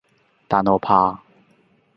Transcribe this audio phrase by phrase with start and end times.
[0.47, 1.21] 但我怕